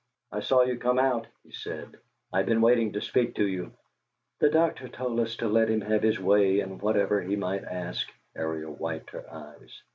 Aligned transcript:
"I 0.31 0.39
saw 0.39 0.63
you 0.63 0.79
come 0.79 0.97
out," 0.97 1.27
he 1.43 1.51
said. 1.51 1.97
"I've 2.33 2.47
been 2.47 2.61
waiting 2.61 2.93
to 2.93 3.01
speak 3.01 3.35
to 3.35 3.45
you." 3.47 3.71
"The 4.39 4.49
doctor 4.49 4.87
told 4.89 5.19
us 5.19 5.35
to 5.35 5.47
let 5.47 5.69
him 5.69 5.81
have 5.81 6.01
his 6.01 6.19
way 6.19 6.59
in 6.61 6.79
whatever 6.79 7.21
he 7.21 7.35
might 7.35 7.63
ask." 7.65 8.09
Ariel 8.35 8.73
wiped 8.73 9.11
her 9.11 9.31
eyes. 9.31 9.83